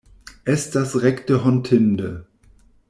Estas 0.53 0.95
rekte 1.03 1.37
hontinde. 1.45 2.13